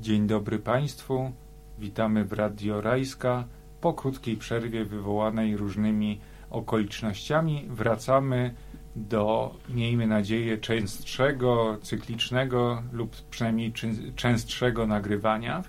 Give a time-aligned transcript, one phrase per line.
[0.00, 1.32] Dzień dobry Państwu.
[1.78, 3.44] Witamy w Radio Rajska.
[3.80, 8.54] Po krótkiej przerwie wywołanej różnymi okolicznościami wracamy
[8.96, 13.72] do, miejmy nadzieję, częstszego, cyklicznego lub przynajmniej
[14.16, 15.62] częstszego nagrywania.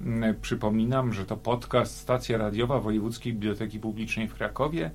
[0.00, 4.90] Mm, przypominam, że to podcast Stacja Radiowa Wojewódzkiej Biblioteki Publicznej w Krakowie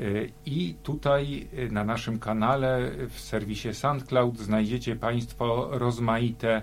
[0.00, 6.62] y, i tutaj y, na naszym kanale w serwisie SoundCloud znajdziecie Państwo rozmaite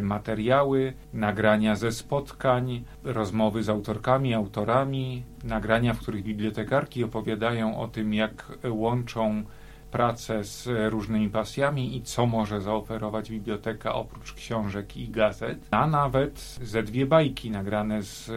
[0.00, 8.14] materiały, nagrania ze spotkań, rozmowy z autorkami, autorami, nagrania, w których bibliotekarki opowiadają o tym,
[8.14, 9.44] jak łączą
[9.90, 16.40] pracę z różnymi pasjami i co może zaoferować biblioteka oprócz książek i gazet, a nawet
[16.62, 18.32] ze dwie bajki nagrane z e,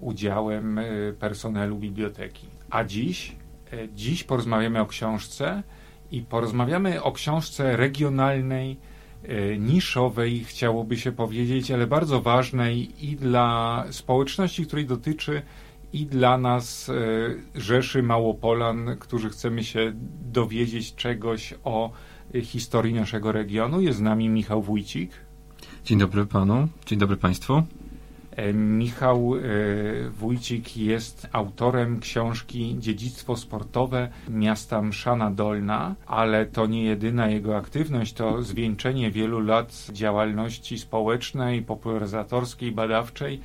[0.00, 0.84] udziałem e,
[1.18, 2.46] personelu biblioteki.
[2.70, 3.36] A dziś,
[3.72, 5.62] e, dziś porozmawiamy o książce
[6.10, 8.76] i porozmawiamy o książce regionalnej,
[9.58, 15.42] niszowej, chciałoby się powiedzieć, ale bardzo ważnej i dla społeczności, której dotyczy
[15.92, 16.92] i dla nas e,
[17.60, 19.92] Rzeszy Małopolan, którzy chcemy się
[20.32, 21.90] dowiedzieć czegoś o
[22.42, 23.80] historii naszego regionu.
[23.80, 25.10] Jest z nami Michał Wójcik.
[25.84, 27.62] Dzień dobry panu, dzień dobry państwu.
[28.36, 29.40] E, Michał e,
[30.10, 38.12] Wójcik jest autorem książki Dziedzictwo sportowe miasta Mszana Dolna, ale to nie jedyna jego aktywność,
[38.12, 43.40] to zwieńczenie wielu lat działalności społecznej, popularyzatorskiej, badawczej.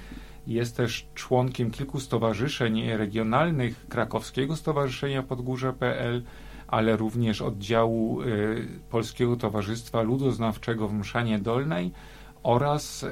[0.47, 6.23] Jest też członkiem kilku stowarzyszeń regionalnych, Krakowskiego Stowarzyszenia Podgórze.pl,
[6.67, 11.91] ale również oddziału y, Polskiego Towarzystwa Ludoznawczego w Mszanie Dolnej
[12.43, 13.05] oraz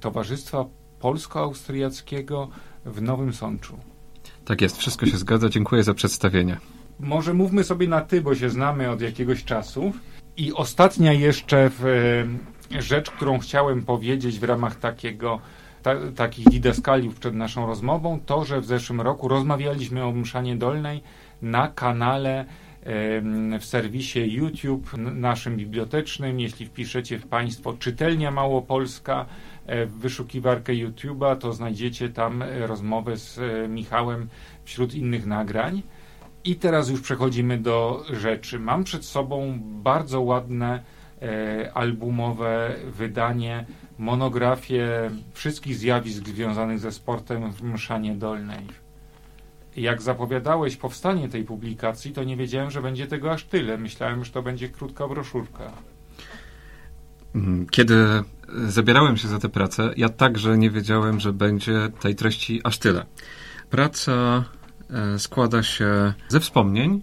[0.00, 0.64] Towarzystwa
[1.02, 2.48] Polsko-Austriackiego
[2.84, 3.78] w Nowym Sączu.
[4.44, 5.48] Tak jest, wszystko się zgadza.
[5.48, 6.56] Dziękuję za przedstawienie.
[7.00, 9.92] Może mówmy sobie na ty, bo się znamy od jakiegoś czasu.
[10.36, 11.84] I ostatnia jeszcze w,
[12.76, 15.40] y, rzecz, którą chciałem powiedzieć w ramach takiego
[15.82, 21.02] ta, takich didaskaliów przed naszą rozmową, to, że w zeszłym roku rozmawialiśmy o Mszanie Dolnej
[21.42, 22.44] na kanale
[23.60, 26.40] w serwisie YouTube naszym bibliotecznym.
[26.40, 29.26] Jeśli wpiszecie w Państwo Czytelnia Małopolska e,
[29.66, 34.28] w wyszukiwarkę YouTube'a, to znajdziecie tam e, rozmowę z e, Michałem
[34.64, 35.82] wśród innych nagrań.
[36.44, 38.58] I teraz już przechodzimy do rzeczy.
[38.58, 40.82] Mam przed sobą bardzo ładne
[41.74, 43.66] albumowe wydanie
[43.98, 48.66] monografię wszystkich zjawisk związanych ze sportem w Mszanie Dolnej.
[49.76, 53.78] Jak zapowiadałeś powstanie tej publikacji, to nie wiedziałem, że będzie tego aż tyle.
[53.78, 55.72] Myślałem, że to będzie krótka broszurka.
[57.34, 58.22] Mm, kiedy
[58.68, 63.06] zabierałem się za tę pracę, ja także nie wiedziałem, że będzie tej treści aż tyle.
[63.70, 64.44] Praca
[64.90, 67.00] e, składa się ze wspomnień,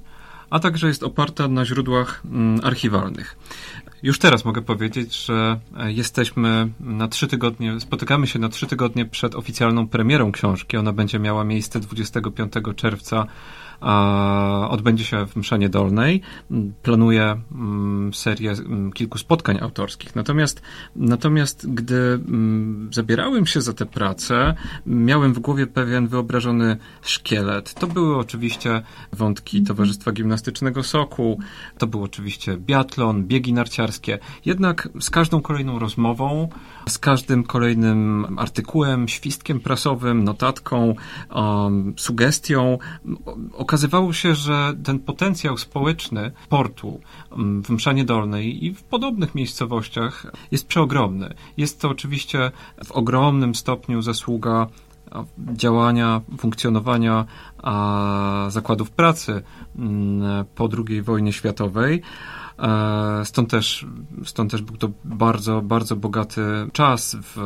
[0.49, 3.37] a także jest oparta na źródłach mm, archiwalnych.
[4.03, 9.05] Już teraz mogę powiedzieć, że e, jesteśmy na trzy tygodnie, spotykamy się na trzy tygodnie
[9.05, 10.77] przed oficjalną premierą książki.
[10.77, 13.25] Ona będzie miała miejsce 25 czerwca
[14.69, 16.21] odbędzie się w Mszanie Dolnej.
[16.83, 20.15] Planuje mm, serię mm, kilku spotkań autorskich.
[20.15, 20.61] Natomiast,
[20.95, 27.73] natomiast gdy mm, zabierałem się za tę pracę, miałem w głowie pewien wyobrażony szkielet.
[27.73, 28.81] To były oczywiście
[29.13, 31.39] wątki Towarzystwa Gimnastycznego Soku,
[31.77, 34.19] to był oczywiście biatlon, biegi narciarskie.
[34.45, 36.49] Jednak z każdą kolejną rozmową,
[36.89, 40.95] z każdym kolejnym artykułem, świstkiem prasowym, notatką,
[41.35, 42.77] um, sugestią,
[43.69, 46.99] okazywało się, że ten potencjał społeczny portu
[47.31, 51.33] mm, w Mszanie Dolnej i w podobnych miejscowościach jest przeogromny.
[51.57, 52.51] Jest to oczywiście
[52.85, 54.67] w ogromnym stopniu zasługa
[55.53, 57.25] działania, funkcjonowania
[58.47, 59.41] zakładów pracy
[59.75, 62.01] mm, po II wojnie światowej.
[62.61, 63.85] E, stąd też,
[64.25, 66.41] stąd też był to bardzo, bardzo bogaty
[66.73, 67.37] czas w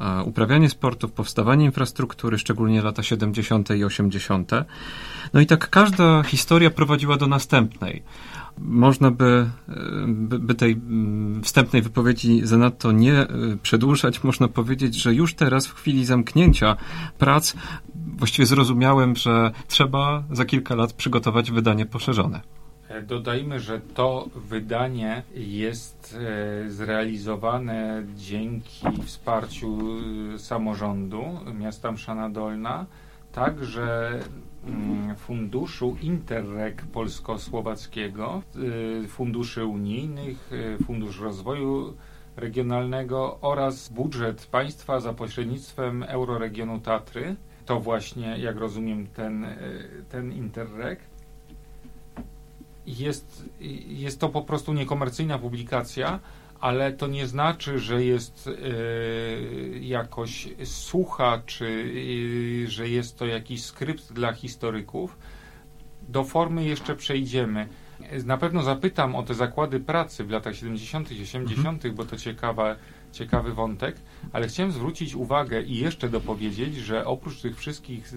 [0.00, 3.70] e, uprawianie sportu, w powstawanie infrastruktury, szczególnie lata 70.
[3.70, 4.50] i 80.
[5.32, 8.02] No i tak każda historia prowadziła do następnej.
[8.58, 9.50] Można by,
[10.06, 13.28] by, by tej mm, wstępnej wypowiedzi zanadto nie e,
[13.62, 14.24] przedłużać.
[14.24, 16.76] Można powiedzieć, że już teraz, w chwili zamknięcia
[17.18, 17.54] prac,
[17.94, 22.59] właściwie zrozumiałem, że trzeba za kilka lat przygotować wydanie poszerzone.
[22.90, 26.18] E, dodajmy, że to wydanie jest
[26.66, 29.78] e, zrealizowane dzięki wsparciu
[30.34, 31.22] e, samorządu
[31.58, 32.86] miasta Mszana Dolna,
[33.32, 34.18] także
[34.66, 38.42] mm, funduszu Interreg polsko-słowackiego,
[39.08, 40.50] funduszy unijnych,
[40.86, 41.94] fundusz rozwoju
[42.36, 47.36] regionalnego oraz budżet państwa za pośrednictwem Euroregionu Tatry.
[47.66, 49.46] To właśnie, jak rozumiem, ten,
[50.08, 51.09] ten Interreg
[52.86, 53.48] jest,
[53.86, 56.20] jest to po prostu niekomercyjna publikacja,
[56.60, 58.50] ale to nie znaczy, że jest,
[59.80, 65.18] jakoś słucha, czy y, że jest to jakiś skrypt dla historyków.
[66.08, 67.68] Do formy jeszcze przejdziemy.
[68.24, 71.94] Na pewno zapytam o te zakłady pracy w latach 70., 80., mhm.
[71.94, 72.76] bo to ciekawa,
[73.12, 73.96] ciekawy wątek,
[74.32, 78.12] ale chciałem zwrócić uwagę i jeszcze dopowiedzieć, że oprócz tych wszystkich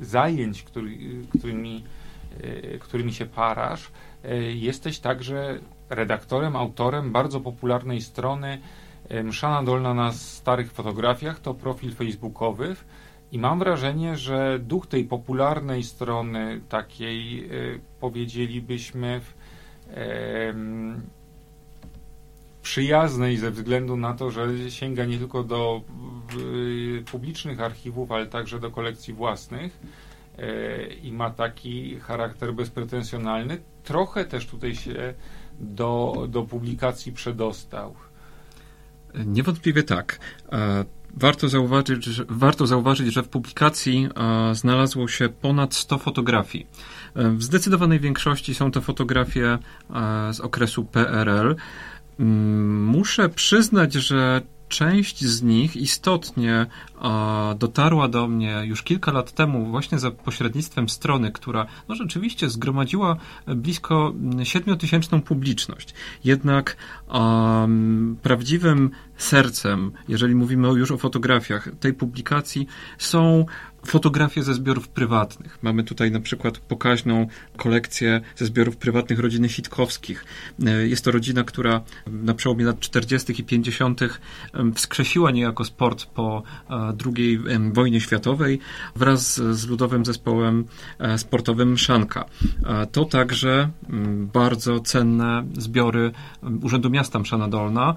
[0.00, 0.98] zajęć, który,
[1.38, 2.07] którymi, e,
[2.80, 3.90] którymi się parasz,
[4.24, 5.58] e, jesteś także
[5.90, 8.60] redaktorem, autorem bardzo popularnej strony
[9.08, 12.76] e, Mszana Dolna na starych fotografiach, to profil facebookowy
[13.32, 17.48] i mam wrażenie, że duch tej popularnej strony, takiej
[18.00, 19.20] powiedzielibyśmy
[22.62, 25.80] przyjaznej ze względu na to, że sięga nie tylko do
[27.10, 29.80] publicznych archiwów, ale także do kolekcji własnych
[31.02, 35.14] i ma taki charakter bezpretensjonalny, trochę też tutaj się
[35.60, 37.94] do, do publikacji przedostał.
[39.26, 40.18] Niewątpliwie tak.
[40.52, 46.66] E, warto zauważyć, że, warto zauważyć, że w publikacji e, znalazło się ponad 100 fotografii.
[47.14, 49.58] W zdecydowanej większości są to fotografie
[50.32, 51.56] z okresu PRL.
[52.18, 56.66] Muszę przyznać, że część z nich istotnie
[57.58, 63.16] dotarła do mnie już kilka lat temu właśnie za pośrednictwem strony, która no rzeczywiście zgromadziła
[63.46, 64.12] blisko
[64.44, 65.94] siedmiotysięczną publiczność.
[66.24, 66.76] Jednak
[68.22, 72.66] prawdziwym sercem, jeżeli mówimy już o fotografiach tej publikacji,
[72.98, 73.46] są
[73.90, 75.58] fotografie ze zbiorów prywatnych.
[75.62, 77.26] Mamy tutaj na przykład pokaźną
[77.56, 80.24] kolekcję ze zbiorów prywatnych rodziny Sitkowskich.
[80.66, 83.40] E, jest to rodzina, która na przełomie lat 40.
[83.42, 84.00] i 50.
[84.74, 87.38] wskrzesiła niejako sport po e, II
[87.72, 88.58] wojnie światowej
[88.96, 90.64] wraz z ludowym zespołem
[90.98, 92.24] e, sportowym Szanka.
[92.92, 93.68] To także
[94.34, 96.12] bardzo cenne zbiory
[96.62, 97.94] Urzędu Miasta Mszana Dolna,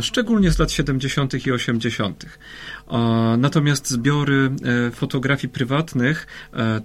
[0.00, 1.46] szczególnie z lat 70.
[1.46, 2.24] i 80.
[3.38, 4.50] Natomiast zbiory
[5.28, 6.26] fotografii prywatnych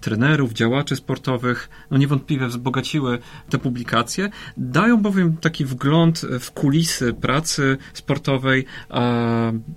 [0.01, 3.19] trenerów, działaczy sportowych, no niewątpliwie wzbogaciły
[3.49, 8.65] te publikacje, dają bowiem taki wgląd w kulisy pracy sportowej,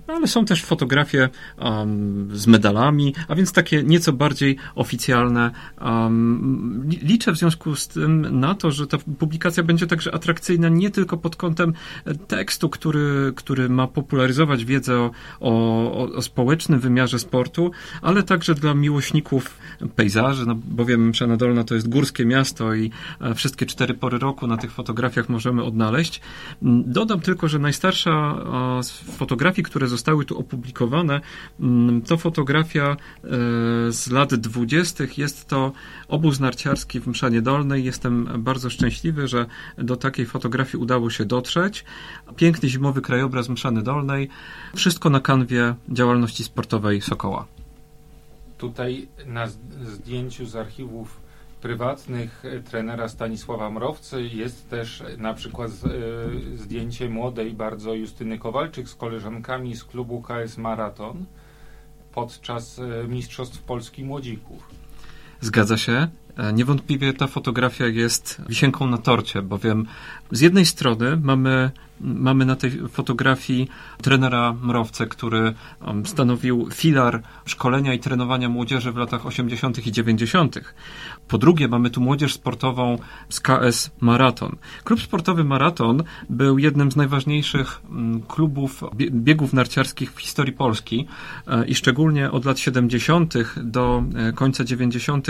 [0.07, 1.29] ale są też fotografie
[2.31, 5.51] z medalami, a więc takie nieco bardziej oficjalne.
[7.01, 11.17] Liczę w związku z tym na to, że ta publikacja będzie także atrakcyjna nie tylko
[11.17, 11.73] pod kątem
[12.27, 17.71] tekstu, który, który ma popularyzować wiedzę o, o, o społecznym wymiarze sportu,
[18.01, 19.57] ale także dla miłośników
[19.95, 22.91] pejzaży, no bowiem Mszana Dolna to jest górskie miasto i
[23.21, 26.21] e, wszystkie cztery pory roku na tych fotografiach możemy odnaleźć.
[26.61, 28.37] Mm, dodam tylko, że najstarsza
[28.81, 31.21] z fotografii, które zostały tu opublikowane,
[31.59, 32.97] mm, to fotografia e,
[33.91, 35.17] z lat dwudziestych.
[35.17, 35.71] Jest to
[36.07, 37.83] obóz narciarski w Mszanie Dolnej.
[37.83, 39.45] Jestem bardzo szczęśliwy, że
[39.77, 41.85] do takiej fotografii udało się dotrzeć.
[42.35, 44.29] Piękny zimowy krajobraz Mszany Dolnej.
[44.75, 47.56] Wszystko na kanwie działalności sportowej Sokoła.
[48.57, 49.47] Tutaj na
[49.81, 51.27] zdjęciu z archiwów
[51.61, 58.89] prywatnych e, trenera Stanisława Mrowcy jest też na przykład e, zdjęcie młodej bardzo Justyny Kowalczyk
[58.89, 61.25] z koleżankami z klubu KS Maraton
[62.13, 64.69] podczas e, Mistrzostw Polski Młodzików.
[65.41, 66.07] Zgadza się.
[66.53, 69.85] Niewątpliwie ta fotografia jest wisienką na torcie, bowiem
[70.31, 71.71] z jednej strony mamy
[72.01, 73.67] Mamy na tej fotografii
[74.01, 75.53] trenera Mrowce, który
[76.05, 79.87] stanowił filar szkolenia i trenowania młodzieży w latach 80.
[79.87, 80.59] i 90.
[81.27, 82.97] Po drugie, mamy tu młodzież sportową
[83.29, 84.55] z KS Maraton.
[84.83, 91.07] Klub sportowy Maraton był jednym z najważniejszych mm, klubów biegów narciarskich w historii Polski
[91.47, 93.33] e, i szczególnie od lat 70.
[93.63, 95.27] do e, końca 90.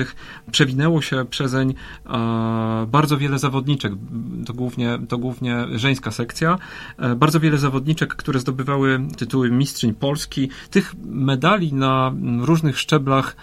[0.52, 1.74] przewinęło się przezeń
[2.88, 3.94] bardzo wiele zawodniczek.
[4.46, 6.57] To głównie, to głównie żeńska sekcja
[6.98, 10.50] E, bardzo wiele zawodniczek, które zdobywały tytuły mistrzyń Polski.
[10.70, 13.36] Tych medali na różnych szczeblach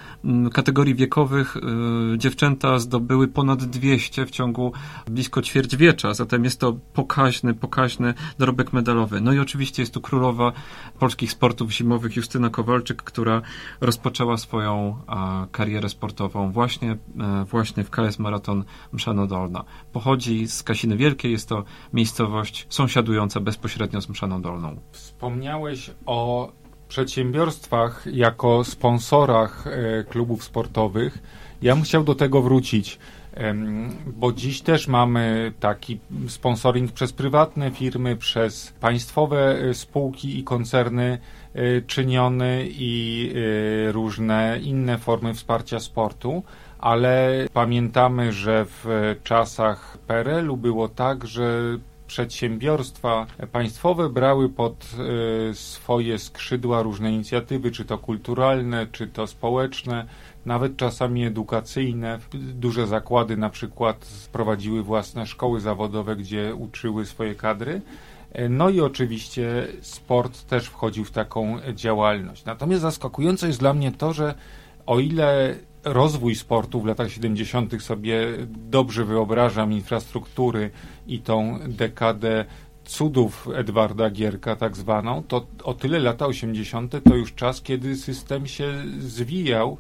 [0.53, 4.73] kategorii wiekowych e, dziewczęta zdobyły ponad 200 w ciągu
[5.07, 9.21] blisko ćwierćwiecza, zatem jest to pokaźny, pokaźny dorobek medalowy.
[9.21, 10.53] No i oczywiście jest tu królowa
[10.99, 13.43] polskich sportów zimowych Justyna Kowalczyk, która
[13.81, 14.97] rozpoczęła swoją
[15.53, 19.65] karierę sportową właśnie, e, właśnie w KS Maraton Mszano Dolna.
[19.93, 23.04] Pochodzi z Kasiny Wielkiej, jest to miejscowość sąsiadująca
[23.41, 24.77] bezpośrednio z Mszaną Dolną.
[24.93, 26.53] Wspomniałeś o
[26.89, 31.19] przedsiębiorstwach jako sponsorach e, klubów sportowych.
[31.63, 32.99] Ja bym chciał do tego wrócić,
[34.07, 41.19] bo dziś też mamy taki sponsoring przez prywatne firmy, przez państwowe e, spółki i koncerny
[41.55, 43.33] e, czyniony i
[43.93, 46.43] różne inne formy wsparcia sportu
[46.85, 51.63] ale pamiętamy, że w czasach PRL-u było tak, że
[52.07, 54.87] przedsiębiorstwa państwowe brały pod
[55.53, 60.07] swoje skrzydła różne inicjatywy, czy to kulturalne, czy to społeczne,
[60.47, 62.19] nawet czasami edukacyjne.
[62.35, 67.83] Duże zakłady na przykład prowadziły własne szkoły zawodowe, gdzie uczyły swoje kadry.
[68.51, 72.45] No i oczywiście sport też wchodził w taką działalność.
[72.45, 74.35] Natomiast zaskakujące jest dla mnie to, że
[74.87, 77.83] o ile rozwój sportu w latach 70.
[77.83, 80.71] sobie dobrze wyobrażam, infrastruktury
[81.07, 82.45] i tą dekadę
[82.85, 86.95] cudów Edwarda Gierka tak zwaną, to o tyle lata 80.
[87.05, 89.77] to już czas, kiedy system się zwijał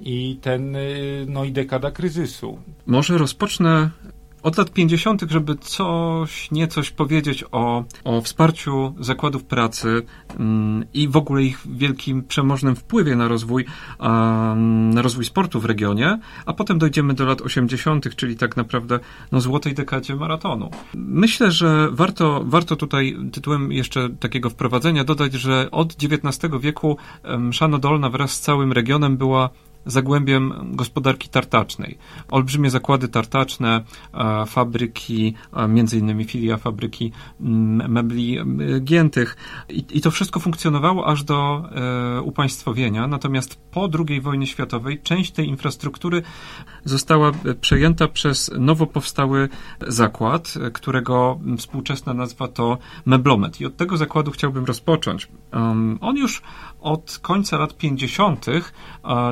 [0.00, 0.76] i ten,
[1.26, 2.58] no i dekada kryzysu.
[2.86, 3.90] Może rozpocznę
[4.46, 10.02] od lat 50., żeby coś, niecoś powiedzieć o, o wsparciu zakładów pracy
[10.38, 13.64] um, i w ogóle ich wielkim, przemożnym wpływie na rozwój,
[14.00, 19.00] um, na rozwój sportu w regionie, a potem dojdziemy do lat 80., czyli tak naprawdę
[19.32, 20.70] no, złotej dekadzie maratonu.
[20.94, 27.52] Myślę, że warto, warto tutaj tytułem jeszcze takiego wprowadzenia dodać, że od XIX wieku um,
[27.52, 29.50] Szano Dolna wraz z całym regionem była
[29.86, 31.98] zagłębiem gospodarki tartacznej.
[32.30, 37.12] Olbrzymie zakłady tartaczne, e, fabryki, e, między innymi filia fabryki
[37.88, 38.44] mebli e,
[38.80, 39.36] giętych.
[39.68, 41.36] I, I, to wszystko funkcjonowało aż do
[42.22, 43.06] upaństwowienia.
[43.06, 46.22] Natomiast po II wojnie światowej część tej infrastruktury
[46.84, 49.48] została przejęta przez nowo powstały
[49.86, 53.60] zakład, którego współczesna nazwa to Meblomet.
[53.60, 55.28] I od tego zakładu chciałbym rozpocząć.
[56.00, 56.42] On już
[56.80, 58.46] od końca lat 50.,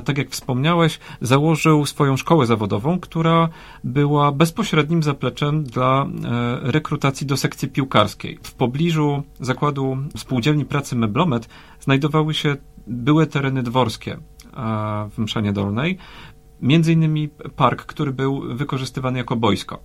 [0.04, 3.48] tak jak wspomniałeś, założył swoją szkołę zawodową, która
[3.84, 6.06] była bezpośrednim zapleczem dla e,
[6.72, 8.38] rekrutacji do sekcji piłkarskiej.
[8.42, 11.48] W pobliżu zakładu spółdzielni pracy Meblomet
[11.80, 14.16] znajdowały się były tereny dworskie
[15.10, 15.98] w Mszanie Dolnej,
[16.62, 19.80] między innymi park, który był wykorzystywany jako boisko.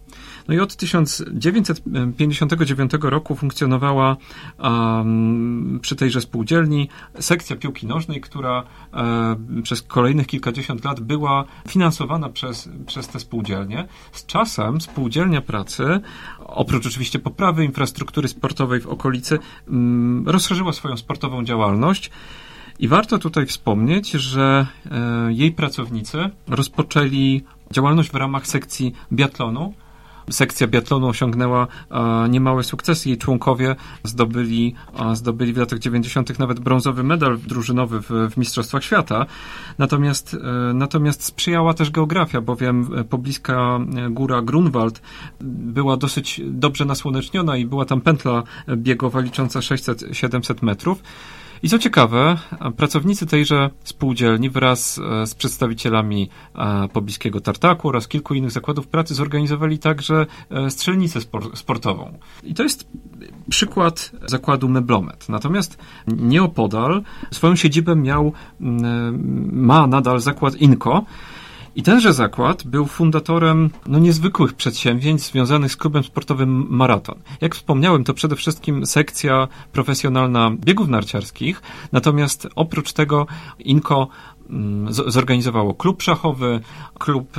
[0.48, 4.18] No i od 1959 roku funkcjonowała
[4.58, 12.30] um, przy tejże spółdzielni sekcja piłki nożnej, która um, przez kolejnych kilkadziesiąt lat była finansowana
[12.30, 13.88] przez, przez te spółdzielnie.
[14.12, 16.00] Z czasem spółdzielnia pracy,
[16.40, 22.12] oprócz oczywiście poprawy infrastruktury sportowej w okolicy, um, rozszerzyła swoją sportową działalność.
[22.80, 29.74] I warto tutaj wspomnieć, że e, jej pracownicy rozpoczęli działalność w ramach sekcji biatlonu.
[30.30, 33.10] Sekcja biatlonu osiągnęła e, niemałe sukcesy.
[33.10, 34.76] Jej członkowie zdobyli,
[35.14, 36.40] zdobyli w latach 90.
[36.40, 39.26] nawet brązowy medal drużynowy w, w Mistrzostwach Świata.
[39.78, 45.02] Natomiast, e, natomiast sprzyjała też geografia, bowiem pobliska góra Grunwald
[45.42, 48.44] była dosyć dobrze nasłoneczniona i była tam pętla
[48.76, 51.04] biegowa licząca 600-700 metrów.
[51.64, 52.38] I co ciekawe,
[52.78, 59.16] pracownicy tejże spółdzielni wraz e, z przedstawicielami e, pobliskiego Tartaku oraz kilku innych zakładów pracy
[59.16, 61.20] zorganizowali także e, strzelnicę
[61.54, 62.18] sportową.
[62.44, 62.88] I to jest
[63.50, 65.30] przykład zakładu Meblomet.
[65.30, 68.34] Natomiast nieopodal swoją siedzibę miał,
[69.52, 71.06] ma nadal zakład Inco,
[71.80, 77.20] i tenże zakład był fundatorem no, niezwykłych przedsięwzięć związanych z klubem sportowym Maraton.
[77.42, 83.28] Jak wspomniałem, to przede wszystkim sekcja profesjonalna biegów narciarskich, natomiast oprócz tego
[83.60, 84.08] Inko
[84.90, 86.60] zorganizowało klub szachowy,
[87.00, 87.38] klub,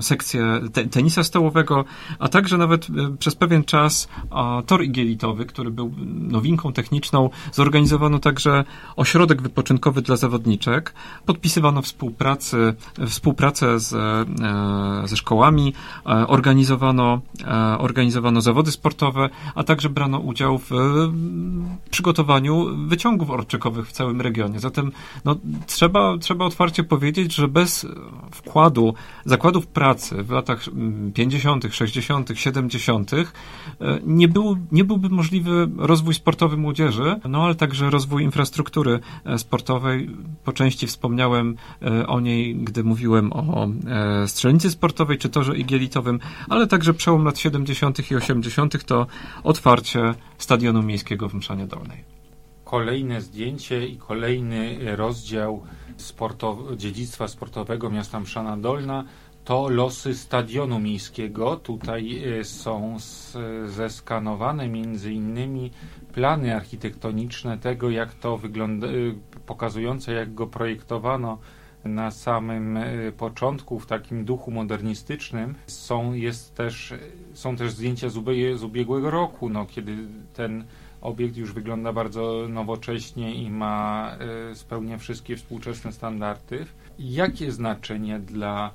[0.00, 1.84] sekcję te, tenisa stołowego,
[2.18, 4.08] a także nawet e, przez pewien czas
[4.66, 7.30] tor igielitowy, który był nowinką techniczną.
[7.52, 8.64] Zorganizowano także
[8.96, 10.94] ośrodek wypoczynkowy dla zawodniczek.
[11.26, 12.74] Podpisywano współpracy,
[13.06, 15.72] współpracę z, e, ze szkołami,
[16.06, 17.20] e, organizowano,
[17.78, 20.70] organizowano zawody sportowe, a także brano udział w
[21.90, 24.60] przygotowaniu wyciągów orczykowych w całym regionie.
[24.60, 24.92] Zatem
[25.24, 25.36] no,
[25.66, 27.86] trzeba, trzeba trzeba otwarcie powiedzieć, że bez
[28.30, 30.64] wkładu zakładów pracy w latach
[31.14, 33.10] 50., 60., 70.
[34.02, 40.10] nie, był, nie byłby możliwy rozwój sportowy młodzieży, no ale także rozwój infrastruktury e, sportowej.
[40.44, 46.20] Po części wspomniałem e, o niej, gdy mówiłem o e, strzelnicy sportowej czy torze igielitowym,
[46.48, 48.10] ale także przełom lat 70.
[48.10, 48.84] i 80.
[48.84, 49.06] to
[49.44, 52.14] otwarcie stadionu miejskiego w Mszanie Dolnej
[52.74, 55.62] kolejne zdjęcie i kolejny rozdział
[55.96, 59.04] sportow dziedzictwa sportowego miasta Mszana Dolna
[59.44, 61.56] to losy stadionu miejskiego.
[61.56, 62.96] Tutaj e, są
[63.66, 65.70] zeskanowane między innymi
[66.12, 68.90] plany architektoniczne tego, jak to wygląda, e,
[69.46, 71.38] pokazujące jak go projektowano
[71.84, 75.54] na samym e, początku w takim duchu modernistycznym.
[75.66, 76.94] Są, jest też,
[77.32, 78.16] są też zdjęcia z,
[78.64, 79.96] ubiegłego roku, no, kiedy
[80.34, 80.64] ten
[81.04, 84.10] obiekt już wygląda bardzo nowocześnie i ma,
[84.50, 86.66] e, spełnia wszystkie współczesne standardy.
[86.98, 88.70] Jakie znaczenie dla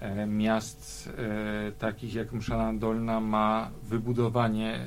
[0.00, 4.86] e, miast e, takich jak Mszana Dolna ma wybudowanie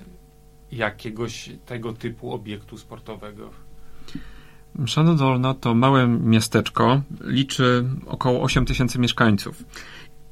[0.72, 3.50] jakiegoś tego typu obiektu sportowego?
[4.76, 9.64] Mszana Dolna to małe miasteczko, liczy około 8 tysięcy mieszkańców.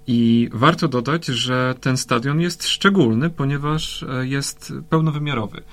[0.07, 5.63] I warto dodać, że ten stadion jest szczególny, ponieważ jest pełnowymiarowy.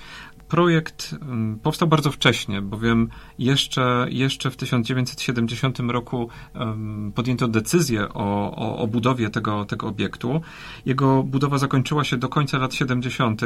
[0.49, 6.29] Projekt mm, powstał bardzo wcześnie, bowiem jeszcze, jeszcze w 1970 roku
[7.15, 10.41] podjęto decyzję o, o, o budowie tego, tego obiektu.
[10.87, 13.43] Jego budowa zakończyła się do końca lat 70.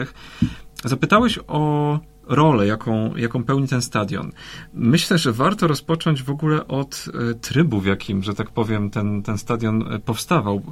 [0.85, 4.33] Zapytałeś o rolę, jaką, jaką pełni ten stadion.
[4.75, 9.23] Myślę, że warto rozpocząć w ogóle od e, trybu, w jakim, że tak powiem, ten,
[9.23, 10.63] ten stadion e, powstawał.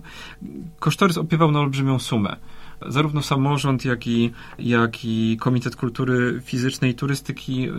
[0.78, 2.36] Kosztorys opiewał na olbrzymią sumę
[2.86, 7.72] zarówno samorząd, jak i, jak i Komitet Kultury Fizycznej i Turystyki e,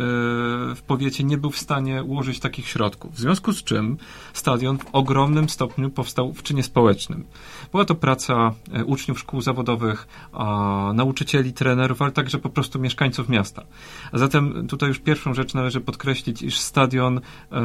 [0.76, 3.14] w powiecie nie był w stanie ułożyć takich środków.
[3.14, 3.98] W związku z czym
[4.34, 7.26] stadion w ogromnym stopniu powstał w czynie społecznym.
[7.72, 10.08] Była to praca e, uczniów szkół zawodowych,
[10.94, 13.64] nauczycieli, trenerów, ale także po prostu mieszkańców miasta.
[14.12, 17.62] A zatem tutaj już pierwszą rzecz należy podkreślić, iż stadion e,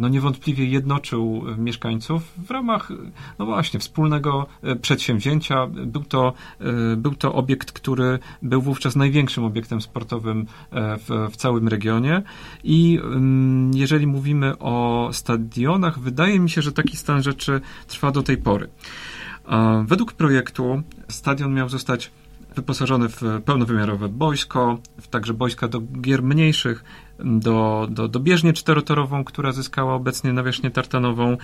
[0.00, 2.92] no niewątpliwie jednoczył mieszkańców w ramach
[3.38, 4.46] no właśnie wspólnego
[4.82, 5.66] przedsięwzięcia.
[5.66, 6.32] Był to
[6.96, 12.22] był to obiekt, który był wówczas największym obiektem sportowym e, w, w całym regionie
[12.64, 13.00] i
[13.74, 18.68] jeżeli mówimy o stadionach, wydaje mi się, że taki stan rzeczy trwa do tej pory.
[19.84, 22.10] Według projektu stadion miał zostać
[22.56, 24.78] wyposażony w pełnowymiarowe boisko,
[25.10, 26.84] także boiska do gier mniejszych,
[27.18, 31.36] do, do, do bieżnię czterotorową, która zyskała obecnie nawierzchnię tartanową,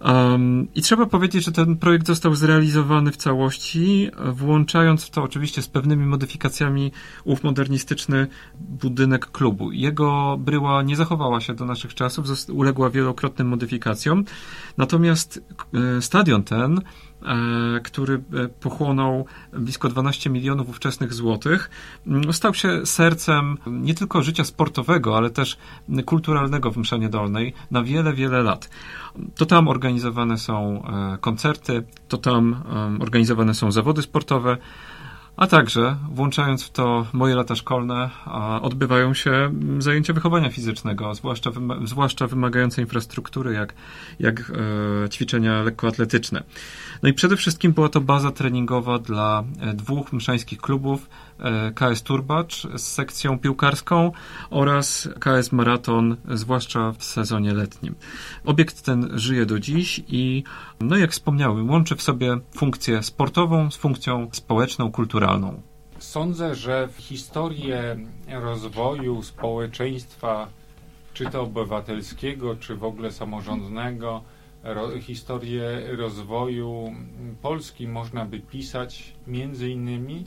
[0.00, 5.62] Um, I trzeba powiedzieć, że ten projekt został zrealizowany w całości, włączając w to oczywiście
[5.62, 6.92] z pewnymi modyfikacjami
[7.24, 8.26] ów modernistyczny
[8.60, 9.72] budynek klubu.
[9.72, 14.24] Jego bryła nie zachowała się do naszych czasów, uległa wielokrotnym modyfikacjom.
[14.76, 15.40] Natomiast
[15.74, 16.80] e, stadion ten
[17.84, 21.70] który e, pochłonął blisko 12 milionów ówczesnych złotych,
[22.06, 25.56] mm, stał się sercem nie tylko życia sportowego, ale też
[26.06, 28.70] kulturalnego w Mszanie Dolnej na wiele, wiele lat.
[29.34, 32.62] To tam organizowane są e, koncerty, to tam
[33.00, 34.56] organizowane są zawody sportowe,
[35.36, 38.10] a także, włączając w to moje lata szkolne,
[38.62, 41.50] odbywają się zajęcia wychowania fizycznego, zwłaszcza,
[41.84, 43.74] zwłaszcza wymagające infrastruktury, jak,
[44.20, 44.40] jak
[45.04, 46.42] e, ćwiczenia lekkoatletyczne.
[47.02, 51.08] No i przede wszystkim była to baza treningowa dla e, dwóch mszańskich klubów,
[51.74, 54.12] KS Turbacz z sekcją piłkarską
[54.50, 57.94] oraz KS Maraton, zwłaszcza w sezonie letnim.
[58.44, 60.44] Obiekt ten żyje do dziś i,
[60.80, 65.62] no jak wspomniałem, łączy w sobie funkcję sportową z funkcją społeczną, kulturalną.
[65.98, 67.96] Sądzę, że w historię
[68.28, 70.48] rozwoju społeczeństwa,
[71.14, 74.22] czy to obywatelskiego, czy w ogóle samorządnego,
[74.66, 75.62] ro, historię
[75.96, 76.94] rozwoju
[77.42, 80.24] Polski można by pisać między innymi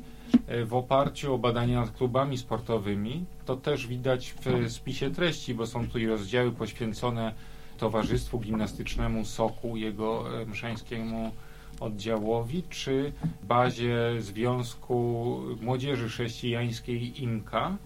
[0.48, 3.26] e, w oparciu o badania nad klubami sportowymi.
[3.46, 7.34] To też widać w spisie treści, bo są tu i rozdziały poświęcone
[7.78, 11.32] Towarzystwu Gimnastycznemu Soku, jego e, mszańskiemu
[11.80, 13.12] oddziałowi, czy
[13.44, 17.78] bazie Związku Młodzieży Chrześcijańskiej IMKA.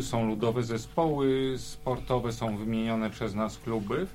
[0.00, 4.06] Są ludowe zespoły sportowe, są wymienione przez nas kluby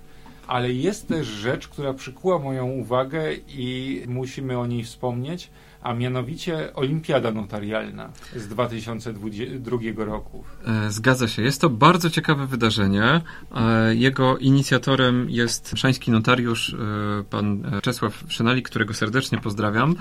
[0.47, 5.49] ale jest też rzecz, która przykuła moją uwagę i musimy o niej wspomnieć,
[5.83, 10.43] a mianowicie Olimpiada Notarialna z 2002 roku.
[10.65, 11.41] E, zgadza się.
[11.41, 13.21] Jest to bardzo ciekawe wydarzenie.
[13.55, 19.95] E, jego inicjatorem jest szański notariusz, e, pan Czesław Szynali, którego serdecznie pozdrawiam.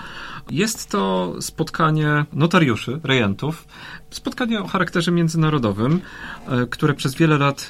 [0.51, 3.67] Jest to spotkanie notariuszy, rejentów,
[4.11, 6.01] spotkanie o charakterze międzynarodowym,
[6.71, 7.69] które przez wiele lat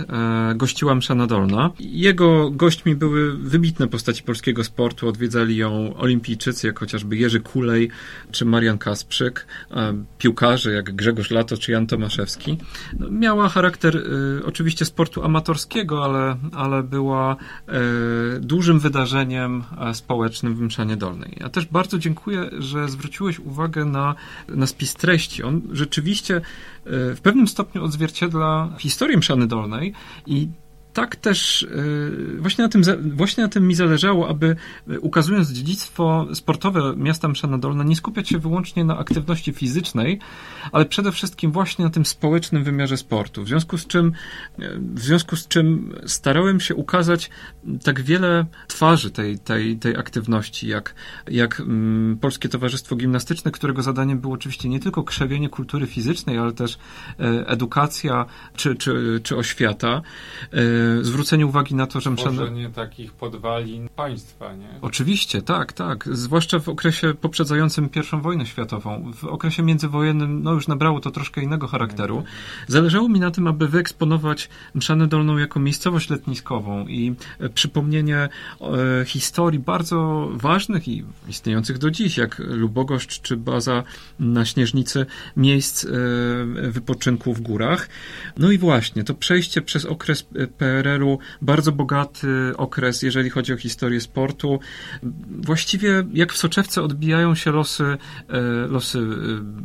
[0.54, 1.70] gościła Mszana Dolna.
[1.80, 5.08] Jego gośćmi były wybitne postaci polskiego sportu.
[5.08, 7.90] Odwiedzali ją olimpijczycy, jak chociażby Jerzy Kulej,
[8.30, 9.46] czy Marian Kasprzyk,
[10.18, 12.58] piłkarze jak Grzegorz Lato czy Jan Tomaszewski.
[12.98, 20.54] No, miała charakter y, oczywiście sportu amatorskiego, ale, ale była y, dużym wydarzeniem e, społecznym
[20.54, 21.36] w Mszanie Dolnej.
[21.40, 24.14] Ja też bardzo dziękuję, że zwróciłeś uwagę na,
[24.48, 25.42] na spis treści.
[25.42, 26.40] On rzeczywiście
[26.86, 29.92] w pewnym stopniu odzwierciedla historię Mszany Dolnej
[30.26, 30.48] i
[30.92, 32.82] tak też y, właśnie na, tym,
[33.16, 34.56] właśnie na tym mi zależało, aby
[34.90, 40.18] y, ukazując dziedzictwo sportowe miasta Mszana nie skupiać się wyłącznie na aktywności fizycznej,
[40.72, 43.44] ale przede wszystkim właśnie na tym społecznym wymiarze sportu.
[43.44, 44.12] W związku z czym,
[44.58, 47.30] y, w związku z czym starałem się ukazać
[47.84, 50.94] tak wiele twarzy tej, tej, tej aktywności, jak,
[51.28, 56.52] jak um, Polskie Towarzystwo Gimnastyczne, którego zadaniem było oczywiście nie tylko krzewienie kultury fizycznej, ale
[56.52, 56.78] też
[57.46, 58.26] edukacja
[58.56, 60.02] czy, czy, czy oświata
[61.02, 62.36] zwrócenie uwagi na to, że mszane...
[62.36, 64.68] Tworzenie takich podwalin państwa, nie?
[64.80, 66.08] Oczywiście, tak, tak.
[66.12, 69.12] Zwłaszcza w okresie poprzedzającym I wojnę światową.
[69.14, 72.24] W okresie międzywojennym, no już nabrało to troszkę innego charakteru.
[72.68, 77.14] Zależało mi na tym, aby wyeksponować Mszanę Dolną jako miejscowość letniskową i
[77.54, 78.28] przypomnienie
[78.60, 83.82] e, historii bardzo ważnych i istniejących do dziś, jak Lubogoszcz czy baza
[84.20, 85.88] na Śnieżnicy, miejsc e,
[86.70, 87.88] wypoczynku w górach.
[88.38, 90.26] No i właśnie, to przejście przez okres
[90.72, 94.60] PRL-u, bardzo bogaty okres, jeżeli chodzi o historię sportu.
[95.30, 97.84] Właściwie jak w soczewce odbijają się losy,
[98.28, 98.98] e, losy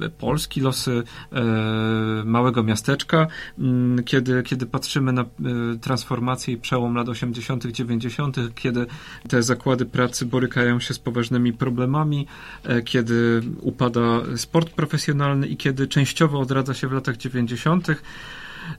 [0.01, 1.03] e, Polski, losy
[2.25, 3.27] małego miasteczka,
[3.59, 5.25] mm, kiedy, kiedy patrzymy na
[5.81, 8.85] transformację i przełom lat 80., 90., kiedy
[9.27, 12.27] te zakłady pracy borykają się z poważnymi problemami,
[12.85, 17.87] kiedy upada sport profesjonalny i kiedy częściowo odradza się w latach 90.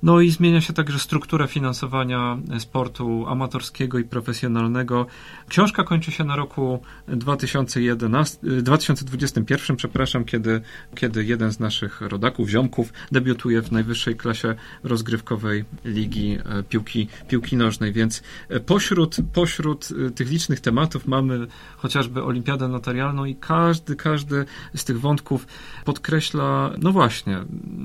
[0.03, 5.07] No i zmienia się także struktura finansowania sportu amatorskiego i profesjonalnego.
[5.49, 10.61] Książka kończy się na roku 2011, 2021, przepraszam, kiedy,
[10.95, 17.57] kiedy jeden z naszych rodaków, ziomków, debiutuje w najwyższej klasie rozgrywkowej ligi e, piłki, piłki
[17.57, 17.93] nożnej.
[17.93, 21.47] Więc e, pośród, pośród e, tych licznych tematów mamy
[21.77, 25.47] chociażby olimpiadę notarialną i każdy, każdy z tych wątków
[25.85, 27.39] podkreśla, no właśnie,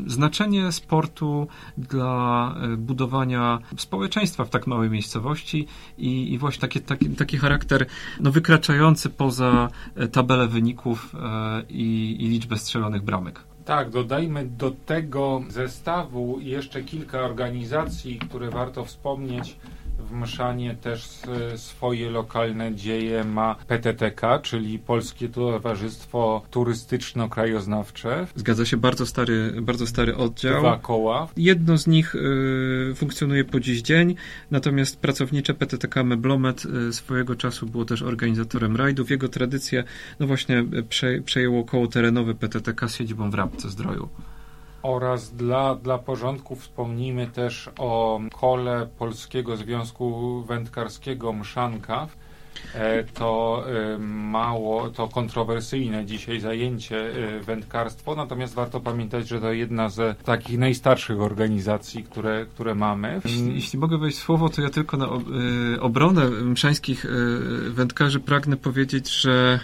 [0.08, 7.10] znaczenie sportu dla e, budowania społeczeństwa w tak małej miejscowości i, i właśnie taki, taki,
[7.10, 7.86] taki charakter
[8.20, 13.40] no, wykraczający poza e, tabelę wyników e, i, i liczbę strzelonych bramek.
[13.66, 19.58] Tak, dodajmy do tego zestawu jeszcze kilka organizacji, które warto wspomnieć
[20.04, 21.10] w Mszanie też
[21.56, 28.28] swoje lokalne dzieje ma PTTK, czyli Polskie Towarzystwo Turystyczno-Krajoznawcze.
[28.36, 30.60] Zgadza się, bardzo stary, bardzo stary oddział.
[30.60, 31.28] Dwa koła.
[31.38, 34.16] Jedno z nich y, funkcjonuje po dziś dzień,
[34.52, 39.12] natomiast pracownicze PTTK Meblomet y, swojego czasu było też organizatorem rajdów.
[39.12, 39.84] Jego tradycję,
[40.20, 44.10] no właśnie, prze, przejęło koło terenowe PTTK z siedzibą w Rabce Zdroju.
[44.84, 52.08] Oraz dla, dla porządku wspomnijmy też o kole Polskiego Związku Wędkarskiego Mszanka,
[53.14, 59.90] to e, mało, to kontrowersyjne dzisiaj zajęcie e, wędkarstwo, natomiast warto pamiętać, że to jedna
[59.90, 63.22] z takich najstarszych organizacji, które, które mamy.
[63.26, 65.10] Jeśli, jeśli mogę wejść słowo, to ja tylko na
[65.80, 67.06] obronę mszańskich
[67.70, 69.60] wędkarzy pragnę powiedzieć, że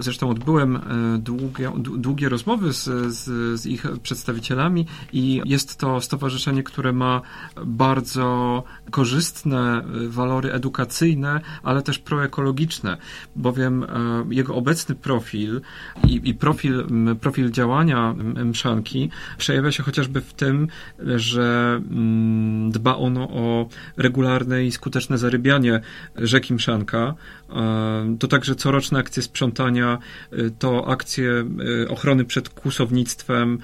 [0.00, 0.80] zresztą odbyłem
[1.18, 7.20] długie, długie rozmowy z, z, z ich przedstawicielami i jest to stowarzyszenie, które ma
[7.66, 12.96] bardzo korzystne walory edukacyjne, ale też proekologiczne,
[13.36, 13.86] bowiem e,
[14.30, 15.60] jego obecny profil
[16.06, 16.86] i, i profil,
[17.20, 20.68] profil działania Mszanki przejawia się chociażby w tym,
[21.16, 25.80] że mm, dba ono o regularne i skuteczne zarybianie
[26.16, 27.14] rzeki Mszanka.
[27.50, 29.98] E, to także coroczne akcje sprzątania,
[30.32, 31.44] e, to akcje
[31.88, 33.58] ochrony przed kłusownictwem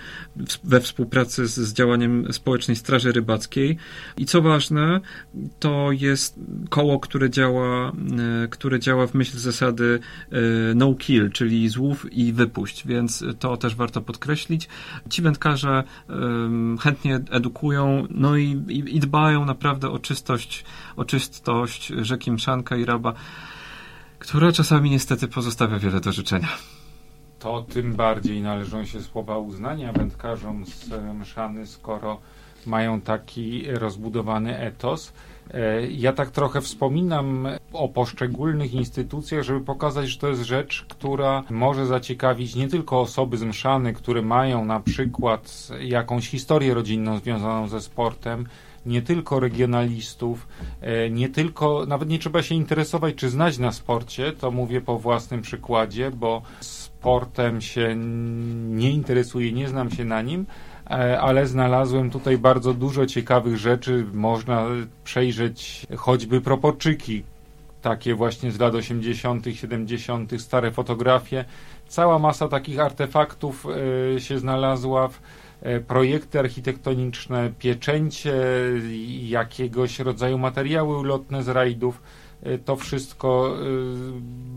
[0.64, 3.76] we współpracy z, z działaniem Społecznej Straży Rybackiej.
[4.16, 5.00] I co ważne,
[5.58, 7.92] to jest koło, które działa
[8.50, 10.00] które działa w myśl zasady
[10.32, 10.36] e,
[10.74, 14.68] no kill, czyli złów i wypuść, więc to też warto podkreślić.
[15.10, 15.84] Ci wędkarze
[16.80, 20.64] chętnie edukują, no i, i, i dbają naprawdę o czystość,
[20.96, 23.12] o czystość rzeki Mszanka i Raba,
[24.18, 26.48] która czasami niestety pozostawia wiele do życzenia
[27.38, 32.20] to tym bardziej należą się słowa uznania wędkarzom z Mszany, skoro
[32.66, 35.12] mają taki rozbudowany etos.
[35.54, 41.42] E, ja tak trochę wspominam o poszczególnych instytucjach, żeby pokazać, że to jest rzecz, która
[41.50, 43.42] może zaciekawić nie tylko osoby z
[43.96, 48.46] które mają na przykład jakąś historię rodzinną związaną ze sportem,
[48.86, 50.48] nie tylko regionalistów,
[50.80, 54.98] e, nie tylko, nawet nie trzeba się interesować czy znać na sporcie, to mówię po
[54.98, 57.96] własnym przykładzie, bo sportem się
[58.68, 60.46] nie interesuję, nie znam się na nim,
[61.20, 64.06] ale znalazłem tutaj bardzo dużo ciekawych rzeczy.
[64.12, 64.66] Można
[65.04, 67.22] przejrzeć choćby proporczyki,
[67.82, 71.44] takie właśnie z lat 80., 70., stare fotografie.
[71.88, 73.66] Cała masa takich artefaktów
[74.16, 75.20] e, się znalazła w
[75.62, 78.34] e, projekty architektoniczne, pieczęcie,
[79.22, 82.02] jakiegoś rodzaju materiały ulotne z rajdów.
[82.64, 83.56] To wszystko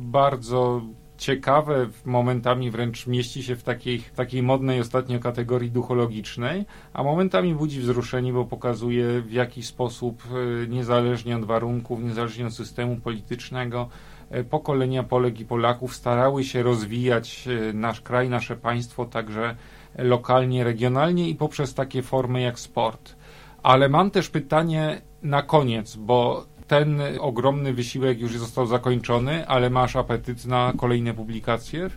[0.01, 0.81] bardzo
[1.19, 7.79] ciekawe, momentami wręcz mieści się w takiej, takiej modnej ostatnio kategorii duchologicznej, a momentami budzi
[7.79, 10.23] wzruszenie, bo pokazuje w jaki sposób,
[10.63, 13.89] e, niezależnie od warunków, niezależnie od systemu politycznego,
[14.29, 19.55] e, pokolenia Polek i Polaków starały się rozwijać e, nasz kraj, nasze państwo także
[19.97, 23.15] lokalnie, regionalnie i poprzez takie formy jak sport.
[23.63, 29.95] Ale mam też pytanie, na koniec, bo ten ogromny wysiłek już został zakończony, ale masz
[29.95, 31.89] apetyt na kolejne publikacje?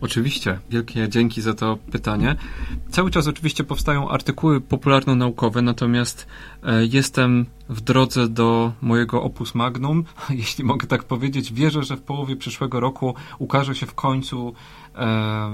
[0.00, 0.58] Oczywiście.
[0.70, 2.36] Wielkie dzięki za to pytanie.
[2.90, 6.26] Cały czas oczywiście powstają artykuły popularno-naukowe, natomiast
[6.62, 11.52] e, jestem w drodze do mojego opus magnum, jeśli mogę tak powiedzieć.
[11.52, 14.54] Wierzę, że w połowie przyszłego roku ukaże się w końcu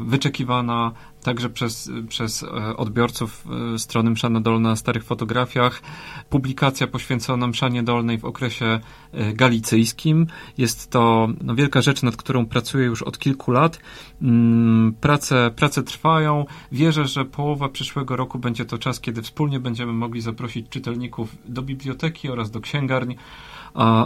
[0.04, 0.92] wyczekiwana
[1.24, 5.82] także przez, przez e, odbiorców e, strony Mszana Dolna na starych fotografiach.
[6.30, 8.80] Publikacja poświęcona Mszanie Dolnej w okresie
[9.12, 10.26] e, galicyjskim.
[10.58, 13.80] Jest to no, wielka rzecz, nad którą pracuję już od kilku lat.
[14.22, 16.44] Mm, prace, prace trwają.
[16.72, 21.62] Wierzę, że połowa przyszłego roku będzie to czas, kiedy wspólnie będziemy mogli zaprosić czytelników do
[21.62, 23.16] biblioteki oraz do księgarni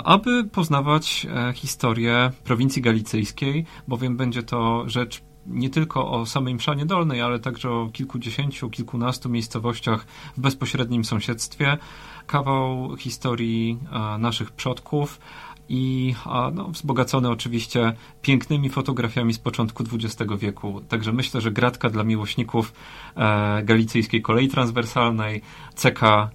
[0.04, 7.20] aby poznawać historię prowincji galicyjskiej, bowiem będzie to rzecz nie tylko o samej Mszanie Dolnej,
[7.20, 10.06] ale także o kilkudziesięciu, kilkunastu miejscowościach
[10.36, 11.78] w bezpośrednim sąsiedztwie.
[12.26, 13.78] Kawał historii
[14.18, 15.20] naszych przodków
[15.68, 16.14] i
[16.54, 20.80] no, wzbogacony oczywiście pięknymi fotografiami z początku XX wieku.
[20.88, 22.72] Także myślę, że gratka dla miłośników
[23.16, 25.42] e, galicyjskiej kolei transwersalnej,
[25.74, 26.30] CK e,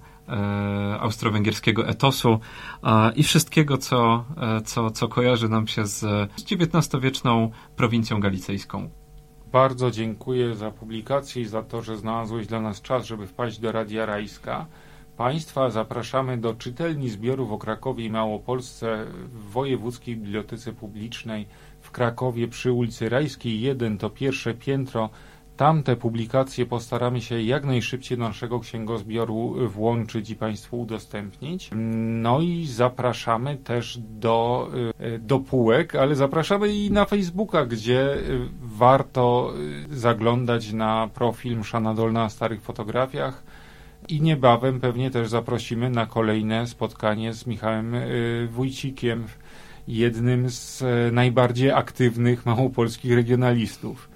[1.00, 2.40] austro-węgierskiego etosu
[3.16, 9.03] i wszystkiego, co, e, co, co kojarzy nam się z XIX-wieczną prowincją galicyjską.
[9.54, 13.72] Bardzo dziękuję za publikację i za to, że znalazłeś dla nas czas, żeby wpaść do
[13.72, 14.66] Radia Rajska.
[15.18, 21.48] Państwa zapraszamy do czytelni zbiorów o Krakowie i Małopolsce w Wojewódzkiej Bibliotece Publicznej
[21.82, 25.10] w Krakowie przy ulicy Rajskiej 1, to pierwsze piętro
[25.58, 31.70] Tamte publikacje postaramy się jak najszybciej do naszego księgozbioru włączyć i Państwu udostępnić.
[32.06, 38.50] No i zapraszamy też do, y, do półek, ale zapraszamy i na Facebooka, gdzie y,
[38.62, 39.54] warto
[39.92, 43.44] y, zaglądać na profil Mszana Dolna na starych fotografiach.
[44.10, 47.96] I niebawem pewnie też zaprosimy na kolejne spotkanie z Michałem
[48.50, 49.28] Wójcikiem,
[49.88, 54.13] jednym z najbardziej aktywnych małopolskich regionalistów.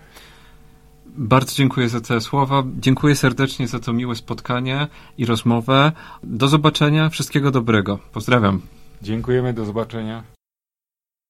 [1.18, 2.64] Bardzo dziękuję za te słowa.
[2.80, 5.92] Dziękuję serdecznie za to miłe spotkanie i rozmowę.
[6.24, 7.10] Do zobaczenia.
[7.10, 8.00] Wszystkiego dobrego.
[8.14, 8.62] Pozdrawiam.
[9.02, 9.54] Dziękujemy.
[9.54, 10.37] Do zobaczenia.